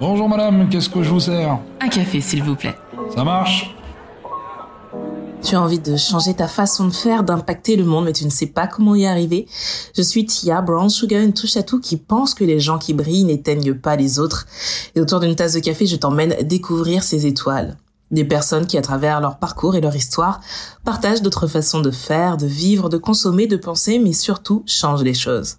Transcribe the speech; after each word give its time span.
Bonjour 0.00 0.28
madame, 0.28 0.68
qu'est-ce 0.68 0.88
que 0.88 1.02
je 1.02 1.10
vous 1.10 1.20
sers? 1.20 1.58
Un 1.80 1.88
café, 1.88 2.20
s'il 2.20 2.42
vous 2.42 2.54
plaît. 2.54 2.76
Ça 3.14 3.24
marche? 3.24 3.74
Tu 5.42 5.54
as 5.54 5.62
envie 5.62 5.78
de 5.78 5.96
changer 5.96 6.34
ta 6.34 6.48
façon 6.48 6.86
de 6.86 6.92
faire, 6.92 7.22
d'impacter 7.22 7.76
le 7.76 7.84
monde, 7.84 8.04
mais 8.04 8.12
tu 8.12 8.24
ne 8.24 8.30
sais 8.30 8.46
pas 8.46 8.66
comment 8.66 8.94
y 8.94 9.06
arriver? 9.06 9.46
Je 9.96 10.02
suis 10.02 10.26
Tia, 10.26 10.62
Brown 10.62 10.90
Sugar, 10.90 11.22
une 11.22 11.32
touche 11.32 11.56
à 11.56 11.62
tout 11.62 11.80
qui 11.80 11.96
pense 11.96 12.34
que 12.34 12.44
les 12.44 12.60
gens 12.60 12.78
qui 12.78 12.92
brillent 12.92 13.24
n'éteignent 13.24 13.74
pas 13.74 13.96
les 13.96 14.18
autres. 14.18 14.46
Et 14.94 15.00
autour 15.00 15.20
d'une 15.20 15.36
tasse 15.36 15.54
de 15.54 15.60
café, 15.60 15.86
je 15.86 15.96
t'emmène 15.96 16.34
découvrir 16.42 17.02
ces 17.02 17.26
étoiles. 17.26 17.76
Des 18.10 18.24
personnes 18.24 18.66
qui, 18.66 18.78
à 18.78 18.82
travers 18.82 19.20
leur 19.20 19.38
parcours 19.38 19.76
et 19.76 19.80
leur 19.80 19.94
histoire, 19.94 20.40
partagent 20.84 21.22
d'autres 21.22 21.46
façons 21.46 21.80
de 21.80 21.90
faire, 21.90 22.36
de 22.36 22.46
vivre, 22.46 22.88
de 22.88 22.98
consommer, 22.98 23.46
de 23.46 23.56
penser, 23.56 23.98
mais 23.98 24.12
surtout 24.12 24.62
changent 24.66 25.02
les 25.02 25.14
choses. 25.14 25.56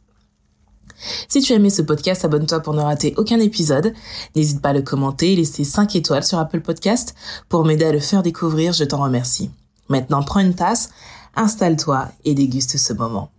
Si 1.27 1.41
tu 1.41 1.53
as 1.53 1.55
aimé 1.55 1.69
ce 1.69 1.81
podcast, 1.81 2.25
abonne-toi 2.25 2.59
pour 2.59 2.73
ne 2.73 2.81
rater 2.81 3.13
aucun 3.17 3.39
épisode. 3.39 3.93
N'hésite 4.35 4.61
pas 4.61 4.69
à 4.69 4.73
le 4.73 4.81
commenter 4.81 5.33
et 5.33 5.35
laisser 5.35 5.63
5 5.63 5.95
étoiles 5.95 6.23
sur 6.23 6.39
Apple 6.39 6.61
Podcast 6.61 7.15
pour 7.47 7.65
m'aider 7.65 7.85
à 7.85 7.91
le 7.91 7.99
faire 7.99 8.23
découvrir, 8.23 8.73
je 8.73 8.83
t'en 8.83 9.01
remercie. 9.01 9.51
Maintenant, 9.87 10.23
prends 10.23 10.39
une 10.39 10.53
tasse, 10.53 10.89
installe-toi 11.35 12.09
et 12.25 12.33
déguste 12.33 12.77
ce 12.77 12.93
moment. 12.93 13.31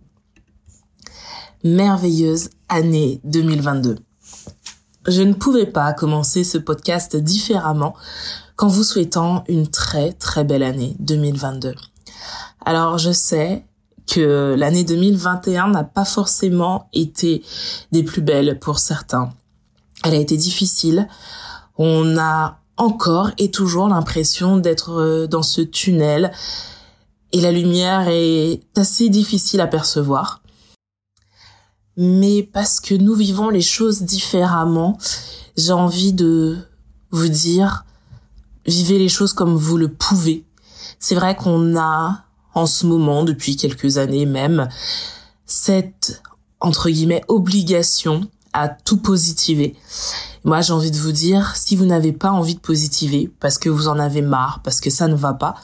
Merveilleuse 1.63 2.49
année 2.69 3.21
2022. 3.23 3.99
Je 5.07 5.21
ne 5.21 5.33
pouvais 5.33 5.65
pas 5.65 5.93
commencer 5.93 6.43
ce 6.43 6.57
podcast 6.57 7.15
différemment 7.15 7.95
qu'en 8.55 8.67
vous 8.67 8.83
souhaitant 8.83 9.43
une 9.47 9.67
très 9.67 10.13
très 10.13 10.43
belle 10.43 10.63
année 10.63 10.95
2022. 10.99 11.73
Alors 12.63 12.97
je 12.99 13.11
sais 13.11 13.65
que 14.11 14.55
l'année 14.57 14.83
2021 14.83 15.69
n'a 15.69 15.85
pas 15.85 16.03
forcément 16.03 16.89
été 16.91 17.43
des 17.93 18.03
plus 18.03 18.21
belles 18.21 18.59
pour 18.59 18.79
certains. 18.79 19.31
Elle 20.03 20.15
a 20.15 20.17
été 20.17 20.35
difficile. 20.35 21.07
On 21.77 22.17
a 22.17 22.59
encore 22.75 23.31
et 23.37 23.51
toujours 23.51 23.87
l'impression 23.87 24.57
d'être 24.57 24.99
euh, 24.99 25.27
dans 25.27 25.43
ce 25.43 25.61
tunnel 25.61 26.31
et 27.31 27.39
la 27.39 27.53
lumière 27.53 28.07
est 28.09 28.61
assez 28.75 29.07
difficile 29.07 29.61
à 29.61 29.67
percevoir. 29.67 30.41
Mais 31.95 32.43
parce 32.43 32.81
que 32.81 32.95
nous 32.95 33.13
vivons 33.13 33.49
les 33.49 33.61
choses 33.61 34.01
différemment, 34.01 34.97
j'ai 35.55 35.71
envie 35.71 36.11
de 36.11 36.57
vous 37.11 37.29
dire 37.29 37.85
vivez 38.65 38.99
les 38.99 39.09
choses 39.09 39.31
comme 39.31 39.55
vous 39.55 39.77
le 39.77 39.87
pouvez. 39.87 40.43
C'est 40.99 41.15
vrai 41.15 41.35
qu'on 41.35 41.77
a 41.77 42.25
en 42.53 42.65
ce 42.65 42.85
moment, 42.85 43.23
depuis 43.23 43.55
quelques 43.55 43.97
années 43.97 44.25
même, 44.25 44.67
cette, 45.45 46.21
entre 46.59 46.89
guillemets, 46.89 47.23
obligation 47.27 48.27
à 48.53 48.67
tout 48.67 48.97
positiver. 48.97 49.75
Moi, 50.43 50.61
j'ai 50.61 50.73
envie 50.73 50.91
de 50.91 50.97
vous 50.97 51.11
dire, 51.11 51.55
si 51.55 51.75
vous 51.75 51.85
n'avez 51.85 52.11
pas 52.11 52.31
envie 52.31 52.55
de 52.55 52.59
positiver, 52.59 53.31
parce 53.39 53.57
que 53.57 53.69
vous 53.69 53.87
en 53.87 53.99
avez 53.99 54.21
marre, 54.21 54.61
parce 54.63 54.81
que 54.81 54.89
ça 54.89 55.07
ne 55.07 55.15
va 55.15 55.33
pas, 55.33 55.55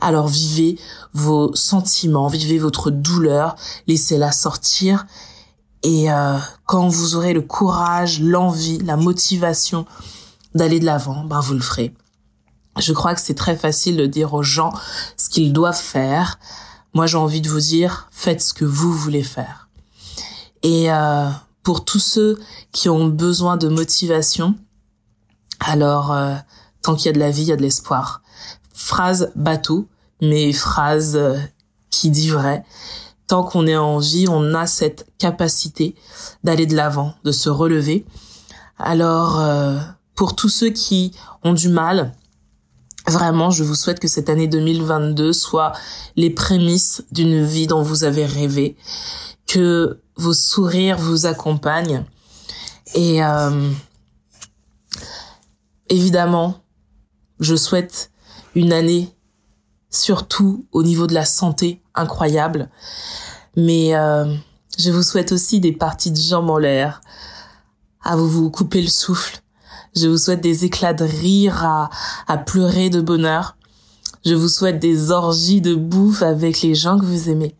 alors 0.00 0.28
vivez 0.28 0.78
vos 1.12 1.54
sentiments, 1.54 2.28
vivez 2.28 2.58
votre 2.58 2.90
douleur, 2.90 3.56
laissez-la 3.86 4.30
sortir. 4.32 5.06
Et 5.82 6.10
euh, 6.10 6.38
quand 6.66 6.88
vous 6.88 7.16
aurez 7.16 7.32
le 7.32 7.42
courage, 7.42 8.20
l'envie, 8.20 8.78
la 8.78 8.96
motivation 8.96 9.86
d'aller 10.54 10.80
de 10.80 10.84
l'avant, 10.84 11.24
ben 11.24 11.40
vous 11.40 11.54
le 11.54 11.60
ferez. 11.60 11.94
Je 12.78 12.92
crois 12.92 13.14
que 13.14 13.20
c'est 13.20 13.34
très 13.34 13.56
facile 13.56 13.96
de 13.96 14.06
dire 14.06 14.34
aux 14.34 14.42
gens 14.42 14.72
ce 15.16 15.28
qu'ils 15.28 15.52
doivent 15.52 15.80
faire. 15.80 16.38
Moi, 16.94 17.06
j'ai 17.06 17.16
envie 17.16 17.40
de 17.40 17.48
vous 17.48 17.60
dire, 17.60 18.08
faites 18.10 18.42
ce 18.42 18.54
que 18.54 18.64
vous 18.64 18.92
voulez 18.92 19.22
faire. 19.22 19.68
Et 20.62 20.90
euh, 20.90 21.28
pour 21.62 21.84
tous 21.84 21.98
ceux 21.98 22.38
qui 22.72 22.88
ont 22.88 23.06
besoin 23.06 23.56
de 23.56 23.68
motivation, 23.68 24.54
alors 25.60 26.12
euh, 26.12 26.34
tant 26.82 26.94
qu'il 26.94 27.06
y 27.06 27.08
a 27.10 27.12
de 27.12 27.18
la 27.18 27.30
vie, 27.30 27.42
il 27.42 27.48
y 27.48 27.52
a 27.52 27.56
de 27.56 27.62
l'espoir. 27.62 28.22
Phrase 28.72 29.32
bateau, 29.34 29.88
mais 30.20 30.52
phrase 30.52 31.16
euh, 31.16 31.38
qui 31.90 32.10
dit 32.10 32.30
vrai. 32.30 32.64
Tant 33.26 33.42
qu'on 33.42 33.66
est 33.66 33.76
en 33.76 33.98
vie, 33.98 34.26
on 34.28 34.54
a 34.54 34.66
cette 34.66 35.06
capacité 35.18 35.94
d'aller 36.44 36.66
de 36.66 36.74
l'avant, 36.74 37.14
de 37.24 37.32
se 37.32 37.50
relever. 37.50 38.06
Alors, 38.78 39.42
pour 40.14 40.34
tous 40.34 40.48
ceux 40.48 40.70
qui 40.70 41.12
ont 41.44 41.52
du 41.52 41.68
mal, 41.68 42.14
Vraiment, 43.08 43.50
je 43.50 43.64
vous 43.64 43.74
souhaite 43.74 44.00
que 44.00 44.08
cette 44.08 44.28
année 44.28 44.48
2022 44.48 45.32
soit 45.32 45.72
les 46.16 46.28
prémices 46.28 47.02
d'une 47.10 47.42
vie 47.42 47.66
dont 47.66 47.82
vous 47.82 48.04
avez 48.04 48.26
rêvé, 48.26 48.76
que 49.46 50.02
vos 50.16 50.34
sourires 50.34 50.98
vous 50.98 51.24
accompagnent. 51.24 52.04
Et 52.94 53.24
euh, 53.24 53.70
évidemment, 55.88 56.62
je 57.40 57.56
souhaite 57.56 58.10
une 58.54 58.74
année 58.74 59.14
surtout 59.90 60.66
au 60.72 60.82
niveau 60.82 61.06
de 61.06 61.14
la 61.14 61.24
santé 61.24 61.82
incroyable, 61.94 62.68
mais 63.56 63.94
euh, 63.96 64.34
je 64.78 64.90
vous 64.90 65.02
souhaite 65.02 65.32
aussi 65.32 65.60
des 65.60 65.72
parties 65.72 66.10
de 66.10 66.20
jambes 66.20 66.50
en 66.50 66.58
l'air, 66.58 67.00
à 68.02 68.16
vous 68.16 68.28
vous 68.28 68.50
couper 68.50 68.82
le 68.82 68.88
souffle, 68.88 69.40
je 69.98 70.08
vous 70.08 70.18
souhaite 70.18 70.40
des 70.40 70.64
éclats 70.64 70.94
de 70.94 71.04
rire 71.04 71.64
à, 71.64 71.90
à 72.26 72.38
pleurer 72.38 72.90
de 72.90 73.00
bonheur. 73.00 73.56
Je 74.24 74.34
vous 74.34 74.48
souhaite 74.48 74.80
des 74.80 75.10
orgies 75.10 75.60
de 75.60 75.74
bouffe 75.74 76.22
avec 76.22 76.60
les 76.62 76.74
gens 76.74 76.98
que 76.98 77.04
vous 77.04 77.30
aimez. 77.30 77.54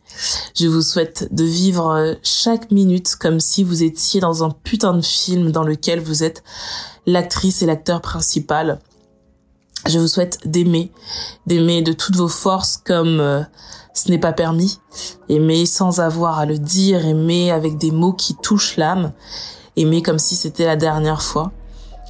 Je 0.54 0.66
vous 0.66 0.82
souhaite 0.82 1.32
de 1.32 1.44
vivre 1.44 1.91
euh, 1.91 2.15
chaque 2.22 2.71
minute 2.71 3.16
comme 3.16 3.41
si 3.41 3.62
vous 3.62 3.82
étiez 3.82 4.21
dans 4.21 4.44
un 4.44 4.50
putain 4.50 4.94
de 4.94 5.00
film 5.04 5.53
dans 5.53 5.62
lequel 5.62 6.00
vous 6.00 6.25
êtes 6.25 6.43
l'actrice 7.06 7.62
et 7.62 7.66
l'acteur 7.66 8.00
principal. 8.00 8.81
Je 9.87 9.99
vous 9.99 10.09
souhaite 10.09 10.41
d'aimer, 10.44 10.93
d'aimer 11.47 11.82
de 11.82 11.93
toutes 11.93 12.16
vos 12.16 12.28
forces 12.28 12.76
comme 12.84 13.20
euh, 13.20 13.43
ce 13.94 14.10
n'est 14.10 14.19
pas 14.19 14.32
permis. 14.32 14.81
Aimer 15.28 15.65
sans 15.65 16.00
avoir 16.00 16.38
à 16.38 16.47
le 16.47 16.59
dire, 16.59 17.06
aimer 17.06 17.53
avec 17.53 17.78
des 17.78 17.93
mots 17.93 18.12
qui 18.12 18.34
touchent 18.34 18.76
l'âme, 18.76 19.12
aimer 19.76 20.03
comme 20.03 20.19
si 20.19 20.34
c'était 20.34 20.66
la 20.66 20.76
dernière 20.76 21.22
fois 21.22 21.53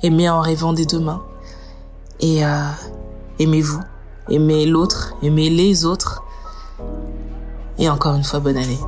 aimez 0.03 0.28
en 0.28 0.41
rêvant 0.41 0.72
des 0.72 0.86
demain. 0.86 1.22
Et 2.20 2.44
euh, 2.44 2.70
aimez-vous, 3.38 3.81
aimez 4.31 4.66
l'autre, 4.66 5.14
aimez 5.22 5.50
les 5.50 5.84
autres. 5.84 6.22
Et 7.78 7.88
encore 7.88 8.14
une 8.14 8.25
fois, 8.25 8.41
bonne 8.41 8.56
année. 8.56 8.78